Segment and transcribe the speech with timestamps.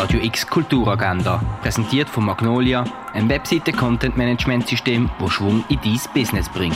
[0.00, 6.74] Radio X Kulturagenda, präsentiert von Magnolia, ein Webseite-Content-Management-System, das Schwung in dein Business bringt.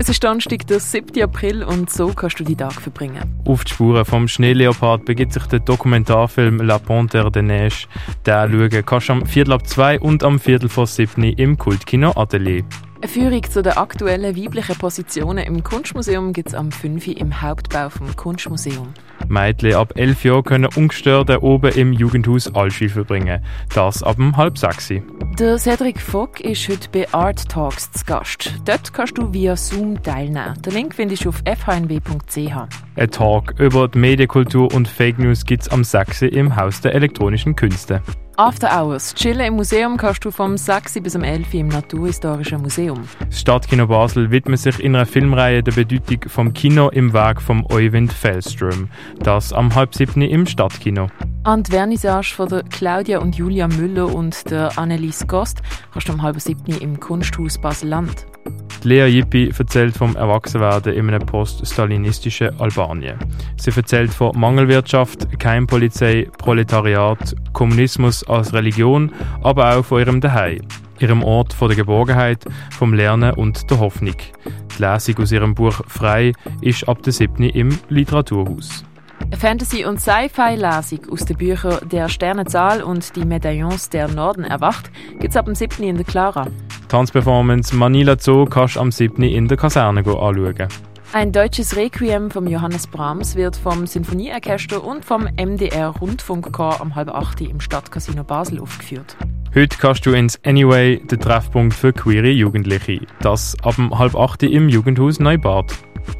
[0.00, 1.22] Es ist Donnerstag, der 7.
[1.22, 3.22] April und so kannst du die Tag verbringen.
[3.44, 7.86] Auf die Spuren vom Schneeleopard begibt sich der Dokumentarfilm La Panthère de Neige.
[8.26, 12.10] Den schauen kannst du am Viertel ab zwei und am Viertel vor sieben im Kultkino
[12.16, 12.64] Atelier.
[13.00, 17.06] Eine Führung zu den aktuellen weiblichen Positionen im Kunstmuseum gibt es am 5.
[17.06, 18.88] im Hauptbau vom Kunstmuseum.
[19.28, 23.44] Mädchen ab 11 Jahren können ungestört oben im Jugendhaus Allschi verbringen.
[23.74, 24.92] Das ab um halb sechs.
[25.38, 28.54] Der Cedric Vogt ist heute bei Art Talks zu Gast.
[28.64, 30.60] Dort kannst du via Zoom teilnehmen.
[30.62, 32.52] Den Link findest du auf fhnw.ch.
[32.96, 36.22] Ein Talk über die Medienkultur und Fake News gibt es am 6.
[36.22, 38.02] im Haus der elektronischen Künste.
[38.38, 39.14] After Hours.
[39.16, 41.00] Chillen im Museum kannst du vom 6.
[41.02, 41.54] bis zum 11.
[41.54, 43.02] im Naturhistorischen Museum.
[43.18, 47.66] Das Stadtkino Basel widmet sich in einer Filmreihe der Bedeutung vom Kino im Weg vom
[47.68, 48.90] Euwind Fellström.
[49.18, 51.08] Das am halb siebten im Stadtkino.
[51.42, 55.60] An die Vernissage von der Claudia und Julia Müller und der Annelies Gost
[55.92, 58.24] kannst du am halb siebten im Kunsthaus Basel-Land.
[58.84, 63.18] Lea Yippi erzählt vom Erwachsenwerden in einem post-stalinistischen Albanien.
[63.56, 69.12] Sie erzählt von Mangelwirtschaft, Keimpolizei, Proletariat, Kommunismus als Religion,
[69.42, 70.60] aber auch von ihrem Daheim,
[70.98, 74.16] ihrem Ort von der Geborgenheit, vom Lernen und der Hoffnung.
[74.44, 77.44] Die Lesung aus ihrem Buch Frei ist ab der 7.
[77.50, 78.84] im Literaturhaus.
[79.36, 85.30] Fantasy- und Sci-Fi-Lesung aus den Büchern Der Sternenzahl und Die Medaillons der Norden erwacht gibt
[85.30, 85.82] es ab dem 7.
[85.82, 86.46] in der Clara.
[86.88, 89.22] Tanzperformance Manila Zoo kannst du am 7.
[89.22, 90.68] in der Kaserne anschauen.
[91.12, 97.10] Ein deutsches Requiem von Johannes Brahms wird vom Sinfonieorchester und vom MDR Rundfunkchor am halb
[97.10, 99.16] 8 im Stadtcasino Basel aufgeführt.
[99.54, 103.00] Heute kannst du ins Anyway, den Treffpunkt für queere Jugendliche.
[103.20, 105.72] Das ab dem halb 8 im Jugendhaus Neubad.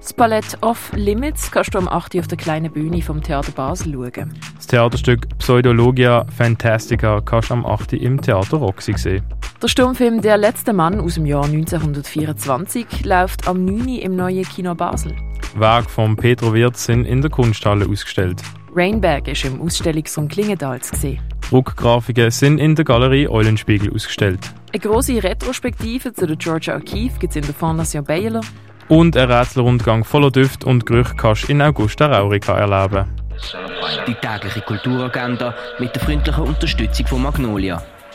[0.00, 2.18] Das Ballett Off Limits kannst du am 8.
[2.18, 4.34] auf der kleinen Bühne vom Theater Basel schauen.
[4.56, 7.94] Das Theaterstück Pseudologia Fantastica kannst du am 8.
[7.94, 9.24] im Theater Roxy sehen.
[9.62, 13.88] Der Sturmfilm Der letzte Mann aus dem Jahr 1924 läuft am 9.
[13.88, 15.14] im neuen Kino Basel.
[15.54, 18.40] Werke von Petro Wirth sind in der Kunsthalle ausgestellt.
[18.74, 21.20] Rainberg ist im Ausstellungsraum Klingendal zu sehen.
[21.50, 24.40] Druckgrafiken sind in der Galerie Eulenspiegel ausgestellt.
[24.72, 28.40] Eine grosse Retrospektive zu der Georgia O'Keeffe gibt es in der Fondation Baylor.
[28.88, 33.04] Und ein Rätselrundgang voller Düfte und Gerüche kannst du in Augusta Raurica erleben.
[34.06, 37.82] Die tägliche Kulturagenda mit der freundlichen Unterstützung von Magnolia,